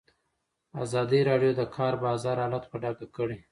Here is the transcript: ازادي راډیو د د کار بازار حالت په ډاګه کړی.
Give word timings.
ازادي 0.83 1.19
راډیو 1.29 1.51
د 1.55 1.57
د 1.59 1.61
کار 1.75 1.93
بازار 2.05 2.35
حالت 2.43 2.63
په 2.71 2.77
ډاګه 2.81 3.07
کړی. 3.15 3.37